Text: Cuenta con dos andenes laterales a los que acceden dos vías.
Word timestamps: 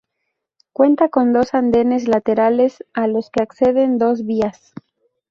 Cuenta 0.73 1.09
con 1.09 1.31
dos 1.31 1.53
andenes 1.53 2.07
laterales 2.07 2.83
a 2.93 3.05
los 3.05 3.29
que 3.29 3.43
acceden 3.43 3.99
dos 3.99 4.25
vías. 4.25 4.73